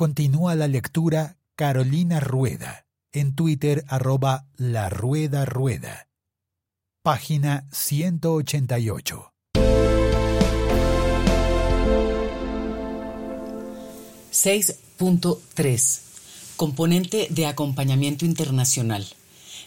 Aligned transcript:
Continúa 0.00 0.54
la 0.54 0.66
lectura 0.66 1.36
Carolina 1.54 2.20
Rueda 2.20 2.86
en 3.12 3.34
Twitter 3.34 3.84
arroba 3.86 4.46
la 4.56 4.88
rueda 4.88 5.44
rueda. 5.44 6.08
Página 7.02 7.68
188. 7.70 9.34
6.3 14.32 16.00
Componente 16.56 17.26
de 17.28 17.44
acompañamiento 17.44 18.24
internacional. 18.24 19.06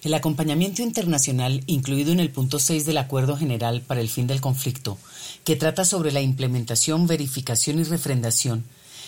El 0.02 0.16
acompañamiento 0.16 0.82
internacional, 0.82 1.62
incluido 1.68 2.12
en 2.12 2.20
el 2.20 2.32
punto 2.32 2.58
6 2.58 2.88
del 2.88 2.98
Acuerdo 2.98 3.38
General 3.38 3.82
para 3.82 4.02
el 4.02 4.10
Fin 4.10 4.26
del 4.26 4.42
Conflicto, 4.42 4.98
que 5.44 5.56
trata 5.56 5.86
sobre 5.86 6.12
la 6.12 6.22
implementación, 6.22 7.06
verificación 7.06 7.78
y 7.78 7.84
refrendación, 7.84 8.64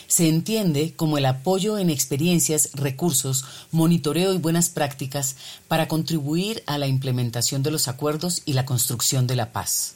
se 0.08 0.28
entiende 0.28 0.94
como 0.96 1.18
el 1.18 1.26
apoyo 1.26 1.78
en 1.78 1.90
experiencias, 1.90 2.70
recursos, 2.74 3.46
monitoreo 3.72 4.34
y 4.34 4.38
buenas 4.38 4.70
prácticas 4.70 5.36
para 5.68 5.88
contribuir 5.88 6.64
a 6.68 6.78
la 6.78 6.88
implementación 6.88 7.64
de 7.64 7.72
los 7.72 7.88
acuerdos 7.88 8.42
y 8.46 8.54
la 8.54 8.66
construcción 8.66 9.28
de 9.28 9.36
la 9.36 9.52
paz. 9.52 9.96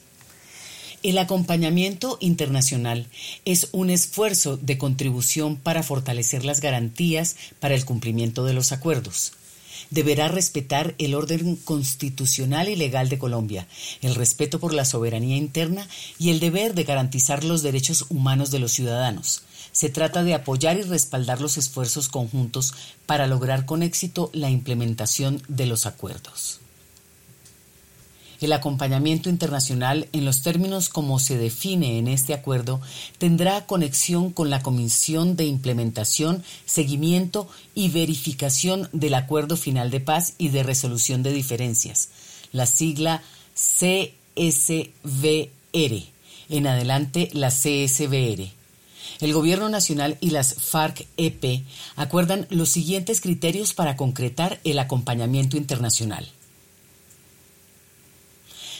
El 1.02 1.16
acompañamiento 1.16 2.18
internacional 2.20 3.06
es 3.46 3.68
un 3.72 3.88
esfuerzo 3.88 4.58
de 4.58 4.76
contribución 4.76 5.56
para 5.56 5.82
fortalecer 5.82 6.44
las 6.44 6.60
garantías 6.60 7.36
para 7.58 7.74
el 7.74 7.86
cumplimiento 7.86 8.44
de 8.44 8.52
los 8.52 8.72
acuerdos 8.72 9.32
deberá 9.90 10.28
respetar 10.28 10.94
el 10.98 11.14
orden 11.14 11.56
constitucional 11.56 12.68
y 12.68 12.76
legal 12.76 13.08
de 13.08 13.18
Colombia, 13.18 13.66
el 14.02 14.14
respeto 14.14 14.60
por 14.60 14.72
la 14.72 14.84
soberanía 14.84 15.36
interna 15.36 15.86
y 16.18 16.30
el 16.30 16.40
deber 16.40 16.74
de 16.74 16.84
garantizar 16.84 17.44
los 17.44 17.62
derechos 17.62 18.06
humanos 18.08 18.50
de 18.50 18.60
los 18.60 18.72
ciudadanos, 18.72 19.42
se 19.80 19.88
trata 19.88 20.22
de 20.22 20.34
apoyar 20.34 20.76
y 20.76 20.82
respaldar 20.82 21.40
los 21.40 21.56
esfuerzos 21.56 22.10
conjuntos 22.10 22.74
para 23.06 23.26
lograr 23.26 23.64
con 23.64 23.82
éxito 23.82 24.28
la 24.34 24.50
implementación 24.50 25.42
de 25.48 25.64
los 25.64 25.86
acuerdos. 25.86 26.60
El 28.42 28.52
acompañamiento 28.52 29.30
internacional, 29.30 30.06
en 30.12 30.26
los 30.26 30.42
términos 30.42 30.90
como 30.90 31.18
se 31.18 31.38
define 31.38 31.96
en 31.96 32.08
este 32.08 32.34
acuerdo, 32.34 32.82
tendrá 33.16 33.64
conexión 33.64 34.32
con 34.32 34.50
la 34.50 34.60
Comisión 34.60 35.34
de 35.34 35.46
Implementación, 35.46 36.44
Seguimiento 36.66 37.48
y 37.74 37.88
Verificación 37.88 38.90
del 38.92 39.14
Acuerdo 39.14 39.56
Final 39.56 39.90
de 39.90 40.00
Paz 40.00 40.34
y 40.36 40.50
de 40.50 40.62
Resolución 40.62 41.22
de 41.22 41.32
Diferencias, 41.32 42.10
la 42.52 42.66
sigla 42.66 43.22
CSVR, 43.54 44.10
en 46.50 46.66
adelante 46.66 47.30
la 47.32 47.48
CSVR 47.48 48.59
el 49.22 49.32
Gobierno 49.32 49.68
Nacional 49.68 50.16
y 50.20 50.30
las 50.30 50.54
FARC-EP 50.54 51.64
acuerdan 51.96 52.46
los 52.50 52.70
siguientes 52.70 53.20
criterios 53.20 53.74
para 53.74 53.96
concretar 53.96 54.60
el 54.64 54.78
acompañamiento 54.78 55.56
internacional. 55.56 56.28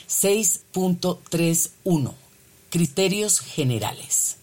6.31 0.09 2.13
Criterios 2.69 3.39
generales. 3.39 4.37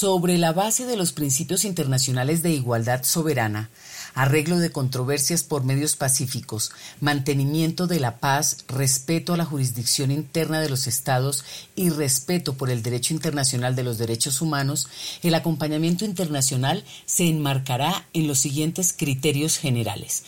Sobre 0.00 0.38
la 0.38 0.54
base 0.54 0.86
de 0.86 0.96
los 0.96 1.12
principios 1.12 1.66
internacionales 1.66 2.42
de 2.42 2.52
igualdad 2.52 3.04
soberana, 3.04 3.68
arreglo 4.14 4.56
de 4.56 4.72
controversias 4.72 5.42
por 5.42 5.62
medios 5.62 5.94
pacíficos, 5.94 6.72
mantenimiento 7.02 7.86
de 7.86 8.00
la 8.00 8.16
paz, 8.16 8.64
respeto 8.66 9.34
a 9.34 9.36
la 9.36 9.44
jurisdicción 9.44 10.10
interna 10.10 10.62
de 10.62 10.70
los 10.70 10.86
estados 10.86 11.44
y 11.76 11.90
respeto 11.90 12.54
por 12.54 12.70
el 12.70 12.82
derecho 12.82 13.12
internacional 13.12 13.76
de 13.76 13.82
los 13.82 13.98
derechos 13.98 14.40
humanos, 14.40 14.88
el 15.22 15.34
acompañamiento 15.34 16.06
internacional 16.06 16.82
se 17.04 17.28
enmarcará 17.28 18.06
en 18.14 18.26
los 18.26 18.38
siguientes 18.38 18.94
criterios 18.96 19.58
generales. 19.58 20.22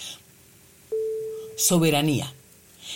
Soberanía 1.57 2.31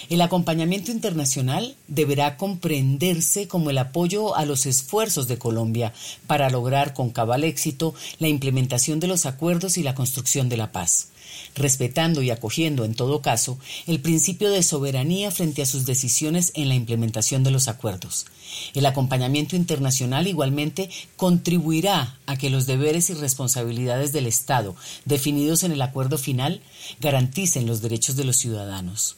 el 0.08 0.20
acompañamiento 0.20 0.90
internacional 0.90 1.76
deberá 1.88 2.36
comprenderse 2.36 3.48
como 3.48 3.70
el 3.70 3.78
apoyo 3.78 4.36
a 4.36 4.44
los 4.44 4.66
esfuerzos 4.66 5.28
de 5.28 5.38
Colombia 5.38 5.92
para 6.26 6.50
lograr 6.50 6.94
con 6.94 7.10
cabal 7.10 7.44
éxito 7.44 7.94
la 8.18 8.28
implementación 8.28 9.00
de 9.00 9.08
los 9.08 9.26
acuerdos 9.26 9.78
y 9.78 9.82
la 9.82 9.94
construcción 9.94 10.48
de 10.48 10.56
la 10.56 10.72
paz, 10.72 11.08
respetando 11.54 12.22
y 12.22 12.30
acogiendo 12.30 12.84
en 12.84 12.94
todo 12.94 13.22
caso 13.22 13.58
el 13.86 14.00
principio 14.00 14.50
de 14.50 14.62
soberanía 14.62 15.30
frente 15.30 15.62
a 15.62 15.66
sus 15.66 15.86
decisiones 15.86 16.52
en 16.54 16.68
la 16.68 16.74
implementación 16.74 17.42
de 17.42 17.50
los 17.50 17.68
acuerdos. 17.68 18.26
El 18.74 18.86
acompañamiento 18.86 19.56
internacional 19.56 20.26
igualmente 20.26 20.88
contribuirá 21.16 22.18
a 22.26 22.36
que 22.36 22.50
los 22.50 22.66
deberes 22.66 23.10
y 23.10 23.14
responsabilidades 23.14 24.12
del 24.12 24.26
Estado 24.26 24.76
definidos 25.04 25.62
en 25.64 25.72
el 25.72 25.82
acuerdo 25.82 26.18
final 26.18 26.60
garanticen 27.00 27.66
los 27.66 27.82
derechos 27.82 28.16
de 28.16 28.24
los 28.24 28.36
ciudadanos 28.36 29.16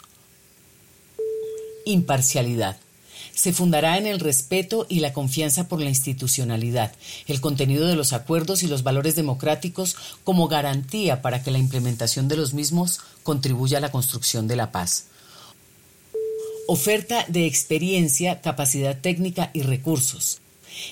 imparcialidad. 1.90 2.76
Se 3.34 3.52
fundará 3.52 3.98
en 3.98 4.06
el 4.06 4.20
respeto 4.20 4.86
y 4.88 5.00
la 5.00 5.12
confianza 5.12 5.68
por 5.68 5.80
la 5.80 5.88
institucionalidad, 5.88 6.92
el 7.26 7.40
contenido 7.40 7.86
de 7.86 7.96
los 7.96 8.12
acuerdos 8.12 8.62
y 8.62 8.66
los 8.66 8.82
valores 8.82 9.16
democráticos 9.16 9.96
como 10.24 10.48
garantía 10.48 11.22
para 11.22 11.42
que 11.42 11.50
la 11.50 11.58
implementación 11.58 12.28
de 12.28 12.36
los 12.36 12.52
mismos 12.52 13.00
contribuya 13.22 13.78
a 13.78 13.80
la 13.80 13.92
construcción 13.92 14.48
de 14.48 14.56
la 14.56 14.72
paz. 14.72 15.06
Oferta 16.66 17.24
de 17.28 17.46
experiencia, 17.46 18.40
capacidad 18.40 18.98
técnica 19.00 19.50
y 19.54 19.62
recursos 19.62 20.40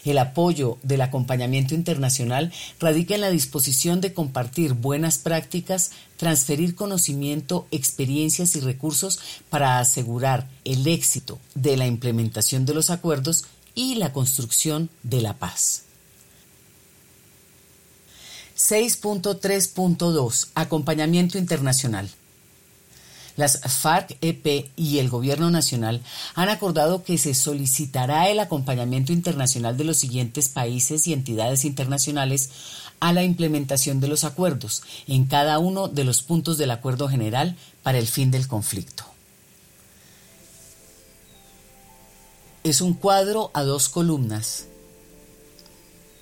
el 0.05 0.19
apoyo 0.19 0.79
del 0.83 1.01
acompañamiento 1.01 1.75
internacional 1.75 2.53
radica 2.81 3.15
en 3.15 3.21
la 3.21 3.31
disposición 3.31 4.01
de 4.01 4.13
compartir 4.13 4.75
buenas 4.75 5.19
prácticas, 5.19 5.91
transferir 6.17 6.75
conocimiento, 6.75 7.67
experiencias 7.71 8.57
y 8.57 8.61
recursos 8.61 9.19
para 9.51 9.79
asegurar 9.79 10.49
el 10.65 10.87
éxito 10.87 11.39
de 11.55 11.77
la 11.77 11.87
implementación 11.87 12.65
de 12.67 12.75
los 12.75 12.91
acuerdos 12.91 13.45
y 13.75 13.97
la 13.97 14.13
construcción 14.13 14.91
de 15.03 15.21
la 15.21 15.35
paz. 15.35 15.83
6.3.2 18.57 20.49
Acompañamiento 20.55 21.37
internacional. 21.37 22.09
Las 23.37 23.61
FARC-EP 23.61 24.71
y 24.77 24.99
el 24.99 25.11
Gobierno 25.11 25.51
Nacional 25.51 26.01
han 26.35 26.49
acordado 26.49 27.05
que 27.05 27.19
se 27.19 27.35
solicitará 27.35 28.31
el 28.31 28.41
acompañamiento 28.41 29.13
internacional 29.13 29.77
de 29.77 29.85
los 29.85 29.99
siguientes 29.99 30.49
países 30.49 31.07
y 31.07 31.13
entidades 31.13 31.65
internacionales 31.65 32.51
a 32.99 33.13
la 33.13 33.23
implementación 33.23 34.01
de 34.01 34.09
los 34.09 34.25
acuerdos 34.25 34.83
en 35.07 35.27
cada 35.27 35.59
uno 35.59 35.89
de 35.89 36.05
los 36.05 36.23
puntos 36.23 36.57
del 36.57 36.71
acuerdo 36.71 37.09
general 37.09 37.57
para 37.83 37.99
el 37.99 38.07
fin 38.07 38.31
del 38.31 38.49
conflicto. 38.49 39.05
Es 42.65 42.81
un 42.81 42.95
cuadro 42.95 43.51
a 43.55 43.63
dos 43.63 43.89
columnas. 43.89 44.67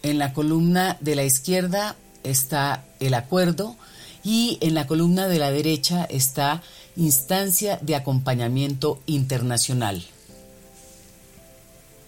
En 0.02 0.18
la 0.18 0.34
columna 0.34 0.98
de 1.00 1.14
la 1.14 1.24
izquierda 1.24 1.96
está 2.22 2.84
el 3.00 3.14
acuerdo 3.14 3.76
y 4.24 4.58
en 4.60 4.74
la 4.74 4.86
columna 4.86 5.28
de 5.28 5.38
la 5.38 5.50
derecha 5.50 6.04
está 6.04 6.62
Instancia 6.96 7.78
de 7.82 7.94
Acompañamiento 7.94 9.00
Internacional. 9.06 10.02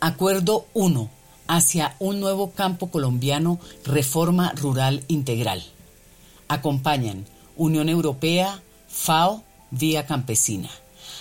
Acuerdo 0.01 0.67
1. 0.75 1.11
Hacia 1.49 1.95
un 2.01 2.19
nuevo 2.19 2.51
campo 2.51 2.91
colombiano, 2.91 3.61
reforma 3.85 4.53
rural 4.57 5.05
integral. 5.09 5.65
Acompañan 6.49 7.27
Unión 7.57 7.89
Europea, 7.89 8.63
FAO, 8.89 9.43
Vía 9.71 10.07
Campesina. 10.07 10.71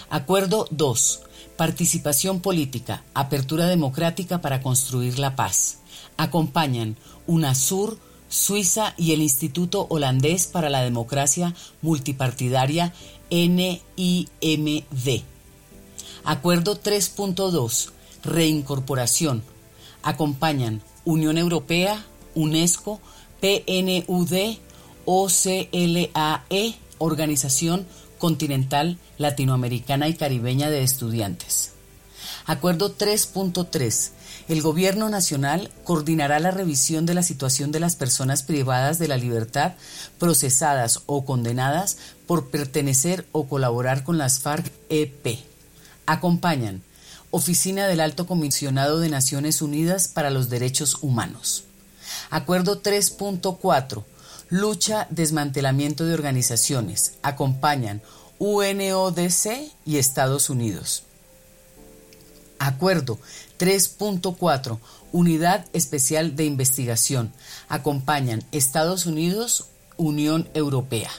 Acuerdo 0.10 0.68
2. 0.72 1.22
Participación 1.58 2.42
política, 2.42 3.04
apertura 3.14 3.68
democrática 3.68 4.42
para 4.42 4.62
construir 4.62 5.20
la 5.20 5.36
paz. 5.36 5.80
Acompañan 6.18 6.98
UNASUR, 7.28 7.98
Suiza 8.30 8.94
y 8.98 9.14
el 9.14 9.22
Instituto 9.22 9.88
Holandés 9.90 10.48
para 10.48 10.70
la 10.70 10.82
Democracia 10.82 11.54
Multipartidaria 11.82 12.94
NIMD. 13.30 15.24
Acuerdo 16.24 16.82
3.2. 16.82 17.92
Reincorporación. 18.24 19.44
Acompañan 20.02 20.82
Unión 21.04 21.38
Europea, 21.38 22.04
UNESCO, 22.34 23.00
PNUD, 23.42 24.58
OCLAE, 25.06 26.76
Organización 26.98 27.86
Continental 28.18 28.98
Latinoamericana 29.18 30.08
y 30.08 30.16
Caribeña 30.16 30.70
de 30.70 30.84
Estudiantes. 30.84 31.75
Acuerdo 32.46 32.96
3.3 32.96 34.12
el 34.48 34.62
Gobierno 34.62 35.10
Nacional 35.10 35.72
coordinará 35.84 36.40
la 36.40 36.52
revisión 36.52 37.08
de 37.08 37.16
la 37.16 37.24
situación 37.24 37.72
de 37.72 37.80
las 37.80 37.96
personas 37.96 38.44
privadas 38.44 39.00
de 39.00 39.08
la 39.08 39.18
libertad, 39.18 39.74
procesadas 40.20 41.02
o 41.08 41.26
condenadas 41.26 41.98
por 42.28 42.52
pertenecer 42.52 43.26
o 43.32 43.48
colaborar 43.48 44.04
con 44.04 44.20
las 44.20 44.40
FARC-EP. 44.42 45.40
Acompañan 46.06 46.84
Oficina 47.32 47.88
del 47.88 48.02
Alto 48.02 48.28
Comisionado 48.28 49.00
de 49.00 49.10
Naciones 49.10 49.64
Unidas 49.64 50.08
para 50.08 50.30
los 50.30 50.48
Derechos 50.48 51.00
Humanos. 51.02 51.64
Acuerdo 52.30 52.84
3.4. 52.84 54.04
Lucha, 54.50 55.08
desmantelamiento 55.10 56.06
de 56.06 56.14
organizaciones. 56.14 57.14
Acompañan 57.24 58.04
UNODC 58.38 59.72
y 59.88 59.98
Estados 59.98 60.52
Unidos. 60.52 61.05
Acuerdo 62.66 63.20
3.4. 63.60 64.80
Unidad 65.12 65.66
Especial 65.74 66.36
de 66.36 66.46
Investigación. 66.46 67.32
Acompañan 67.70 68.44
Estados 68.52 69.06
Unidos, 69.06 69.66
Unión 69.98 70.50
Europea. 70.56 71.12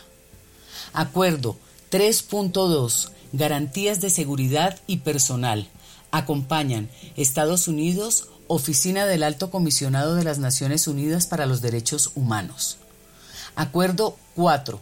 Acuerdo 0.92 1.56
3.2. 1.92 3.10
Garantías 3.32 4.00
de 4.00 4.10
seguridad 4.10 4.80
y 4.88 4.98
personal. 4.98 5.68
Acompañan 6.10 6.90
Estados 7.16 7.68
Unidos, 7.68 8.26
Oficina 8.48 9.06
del 9.06 9.22
Alto 9.22 9.52
Comisionado 9.52 10.16
de 10.16 10.24
las 10.24 10.38
Naciones 10.40 10.88
Unidas 10.88 11.26
para 11.26 11.46
los 11.46 11.60
Derechos 11.62 12.10
Humanos. 12.16 12.78
Acuerdo 13.54 14.16
4. 14.34 14.80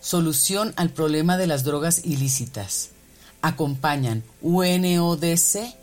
Solución 0.00 0.72
al 0.76 0.88
problema 0.88 1.36
de 1.36 1.46
las 1.46 1.62
drogas 1.62 2.06
ilícitas. 2.06 2.88
Acompañan 3.42 4.22
UNODC, 4.40 5.76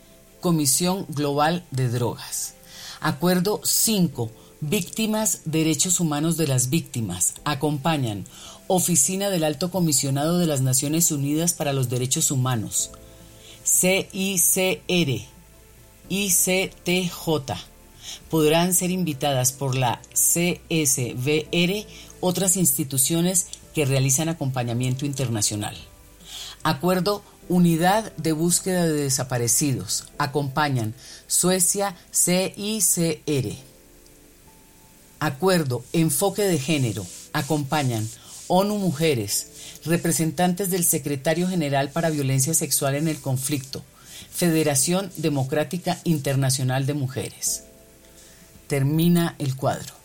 Comisión 0.44 1.06
Global 1.08 1.66
de 1.72 1.88
Drogas. 1.88 2.56
Acuerdo 3.00 3.62
5. 3.64 4.30
Víctimas, 4.60 5.40
Derechos 5.46 6.02
Humanos 6.02 6.36
de 6.36 6.48
las 6.48 6.70
Víctimas. 6.70 7.36
Acompañan 7.46 8.26
Oficina 8.68 9.30
del 9.30 9.46
Alto 9.46 9.72
Comisionado 9.72 10.40
de 10.40 10.46
las 10.46 10.60
Naciones 10.60 11.12
Unidas 11.12 11.54
para 11.54 11.72
los 11.72 11.90
Derechos 11.90 12.30
Humanos. 12.30 12.92
CICR. 13.64 15.22
ICTJ. 16.10 17.28
Podrán 18.30 18.74
ser 18.74 18.92
invitadas 18.92 19.54
por 19.54 19.76
la 19.76 20.02
CSVR 20.12 21.88
otras 22.20 22.58
instituciones 22.58 23.48
que 23.74 23.86
realizan 23.86 24.28
acompañamiento 24.28 25.06
internacional. 25.06 25.78
Acuerdo 26.64 27.24
Unidad 27.50 28.12
de 28.18 28.32
Búsqueda 28.32 28.86
de 28.86 29.04
Desaparecidos. 29.04 30.06
Acompañan 30.18 30.94
Suecia 31.28 31.96
CICR. 32.12 33.56
Acuerdo 35.20 35.84
Enfoque 35.94 36.44
de 36.44 36.60
Género. 36.60 37.06
Acompañan 37.34 38.08
ONU 38.48 38.78
Mujeres, 38.78 39.48
representantes 39.86 40.70
del 40.70 40.84
Secretario 40.84 41.48
General 41.48 41.90
para 41.90 42.10
Violencia 42.10 42.54
Sexual 42.54 42.96
en 42.96 43.08
el 43.08 43.20
Conflicto, 43.20 43.84
Federación 44.32 45.12
Democrática 45.18 46.00
Internacional 46.04 46.86
de 46.86 46.94
Mujeres. 46.94 47.64
Termina 48.68 49.36
el 49.40 49.56
cuadro. 49.56 50.03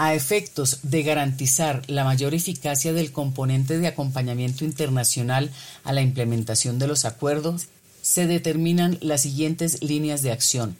A 0.00 0.14
efectos 0.14 0.78
de 0.84 1.02
garantizar 1.02 1.82
la 1.88 2.04
mayor 2.04 2.32
eficacia 2.32 2.92
del 2.92 3.10
componente 3.10 3.78
de 3.78 3.88
acompañamiento 3.88 4.64
internacional 4.64 5.50
a 5.82 5.92
la 5.92 6.02
implementación 6.02 6.78
de 6.78 6.86
los 6.86 7.04
acuerdos, 7.04 7.66
se 8.00 8.28
determinan 8.28 8.98
las 9.00 9.22
siguientes 9.22 9.82
líneas 9.82 10.22
de 10.22 10.30
acción. 10.30 10.76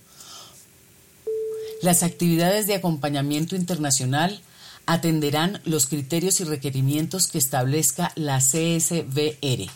Las 1.82 2.04
actividades 2.04 2.68
de 2.68 2.76
acompañamiento 2.76 3.56
internacional 3.56 4.40
atenderán 4.86 5.60
los 5.64 5.88
criterios 5.88 6.38
y 6.40 6.44
requerimientos 6.44 7.26
que 7.26 7.38
establezca 7.38 8.12
la 8.14 8.38
CSVR 8.38 9.68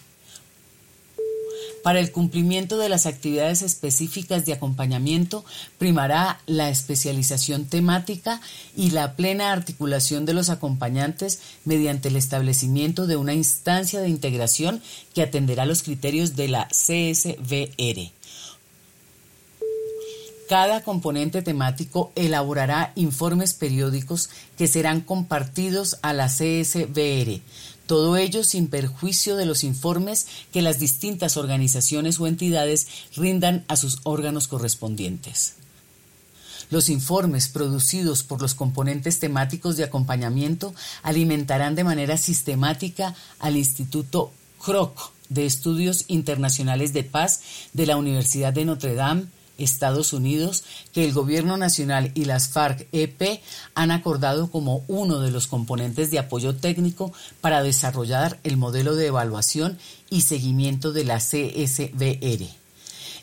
para 1.82 2.00
el 2.00 2.12
cumplimiento 2.12 2.78
de 2.78 2.88
las 2.88 3.06
actividades 3.06 3.62
específicas 3.62 4.46
de 4.46 4.52
acompañamiento 4.52 5.44
primará 5.78 6.40
la 6.46 6.70
especialización 6.70 7.66
temática 7.66 8.40
y 8.76 8.90
la 8.90 9.16
plena 9.16 9.52
articulación 9.52 10.24
de 10.24 10.34
los 10.34 10.50
acompañantes 10.50 11.40
mediante 11.64 12.08
el 12.08 12.16
establecimiento 12.16 13.06
de 13.06 13.16
una 13.16 13.34
instancia 13.34 14.00
de 14.00 14.08
integración 14.08 14.82
que 15.14 15.22
atenderá 15.22 15.66
los 15.66 15.82
criterios 15.82 16.36
de 16.36 16.48
la 16.48 16.68
CSVR. 16.68 18.21
Cada 20.52 20.82
componente 20.82 21.40
temático 21.40 22.12
elaborará 22.14 22.92
informes 22.94 23.54
periódicos 23.54 24.28
que 24.58 24.68
serán 24.68 25.00
compartidos 25.00 25.96
a 26.02 26.12
la 26.12 26.26
CSVR 26.26 27.40
todo 27.86 28.18
ello 28.18 28.44
sin 28.44 28.68
perjuicio 28.68 29.36
de 29.36 29.46
los 29.46 29.64
informes 29.64 30.26
que 30.52 30.60
las 30.60 30.78
distintas 30.78 31.38
organizaciones 31.38 32.20
o 32.20 32.26
entidades 32.26 32.86
rindan 33.16 33.64
a 33.66 33.76
sus 33.76 34.00
órganos 34.02 34.46
correspondientes. 34.46 35.54
Los 36.68 36.90
informes 36.90 37.48
producidos 37.48 38.22
por 38.22 38.42
los 38.42 38.54
componentes 38.54 39.20
temáticos 39.20 39.78
de 39.78 39.84
acompañamiento 39.84 40.74
alimentarán 41.02 41.76
de 41.76 41.84
manera 41.84 42.18
sistemática 42.18 43.14
al 43.38 43.56
Instituto 43.56 44.32
CROC 44.62 45.12
de 45.30 45.46
Estudios 45.46 46.04
Internacionales 46.08 46.92
de 46.92 47.04
Paz 47.04 47.40
de 47.72 47.86
la 47.86 47.96
Universidad 47.96 48.52
de 48.52 48.66
Notre 48.66 48.94
Dame, 48.94 49.28
Estados 49.62 50.12
Unidos 50.12 50.64
que 50.92 51.04
el 51.04 51.12
Gobierno 51.12 51.56
Nacional 51.56 52.12
y 52.14 52.24
las 52.24 52.48
FARC-EP 52.48 53.40
han 53.74 53.90
acordado 53.90 54.50
como 54.50 54.84
uno 54.88 55.20
de 55.20 55.30
los 55.30 55.46
componentes 55.46 56.10
de 56.10 56.18
apoyo 56.18 56.54
técnico 56.54 57.12
para 57.40 57.62
desarrollar 57.62 58.38
el 58.44 58.56
modelo 58.56 58.94
de 58.94 59.06
evaluación 59.06 59.78
y 60.10 60.22
seguimiento 60.22 60.92
de 60.92 61.04
la 61.04 61.18
CSBR. 61.18 62.61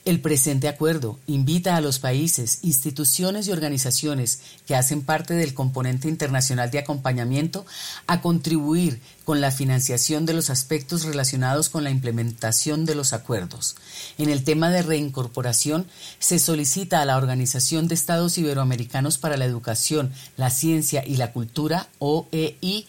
El 0.10 0.22
presente 0.22 0.68
acuerdo 0.68 1.20
invita 1.28 1.76
a 1.76 1.82
los 1.82 2.00
países, 2.00 2.62
instituciones 2.64 3.48
y 3.48 3.52
organizaciones 3.52 4.40
que 4.66 4.76
hacen 4.76 5.04
parte 5.04 5.36
del 5.36 5.54
componente 5.54 6.10
internacional 6.10 6.72
de 6.72 6.80
acompañamiento 6.80 7.64
a 8.08 8.20
contribuir 8.20 9.02
con 9.24 9.40
la 9.40 9.52
financiación 9.52 10.26
de 10.26 10.34
los 10.34 10.50
aspectos 10.50 11.04
relacionados 11.04 11.70
con 11.70 11.84
la 11.84 11.92
implementación 11.92 12.86
de 12.86 12.96
los 12.96 13.14
acuerdos. 13.14 13.76
En 14.18 14.30
el 14.30 14.44
tema 14.44 14.72
de 14.72 14.82
reincorporación, 14.82 15.86
se 16.18 16.40
solicita 16.40 17.02
a 17.02 17.06
la 17.06 17.18
Organización 17.18 17.88
de 17.88 17.94
Estados 17.94 18.40
Iberoamericanos 18.40 19.20
para 19.20 19.38
la 19.38 19.46
Educación, 19.46 20.12
la 20.38 20.50
Ciencia 20.50 21.04
y 21.06 21.18
la 21.18 21.34
Cultura, 21.34 21.88
OEI, 22.00 22.88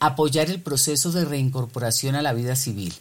apoyar 0.00 0.48
el 0.48 0.62
proceso 0.62 1.12
de 1.12 1.26
reincorporación 1.26 2.14
a 2.14 2.22
la 2.22 2.32
vida 2.32 2.56
civil. 2.56 2.94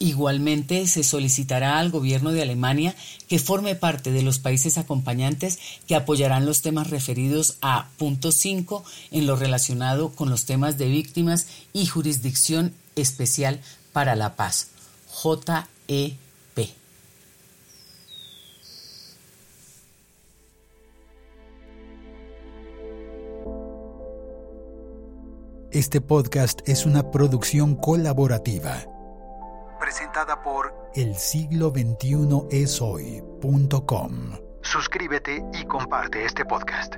Igualmente 0.00 0.86
se 0.86 1.02
solicitará 1.02 1.78
al 1.78 1.90
gobierno 1.90 2.30
de 2.30 2.42
Alemania 2.42 2.94
que 3.28 3.40
forme 3.40 3.74
parte 3.74 4.12
de 4.12 4.22
los 4.22 4.38
países 4.38 4.78
acompañantes 4.78 5.58
que 5.88 5.96
apoyarán 5.96 6.46
los 6.46 6.62
temas 6.62 6.90
referidos 6.90 7.56
a 7.62 7.88
punto 7.98 8.30
5 8.30 8.84
en 9.10 9.26
lo 9.26 9.34
relacionado 9.34 10.10
con 10.10 10.30
los 10.30 10.44
temas 10.44 10.78
de 10.78 10.86
víctimas 10.86 11.48
y 11.72 11.86
jurisdicción 11.86 12.74
especial 12.94 13.60
para 13.92 14.14
la 14.14 14.36
paz. 14.36 14.68
JEP. 15.10 16.18
Este 25.72 26.00
podcast 26.00 26.60
es 26.68 26.86
una 26.86 27.10
producción 27.10 27.74
colaborativa 27.74 28.97
presentada 29.88 30.42
por 30.42 30.74
el 30.94 31.14
siglo 31.16 31.72
21 31.72 32.48
es 32.50 32.82
hoy.com. 32.82 34.32
Suscríbete 34.60 35.42
y 35.54 35.64
comparte 35.64 36.26
este 36.26 36.44
podcast. 36.44 36.96